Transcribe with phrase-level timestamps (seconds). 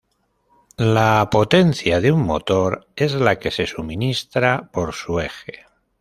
[0.77, 5.67] La potencia de un motor es la que se suministra por su eje.